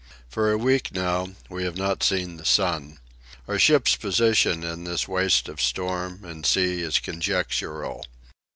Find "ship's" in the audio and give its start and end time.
3.59-3.95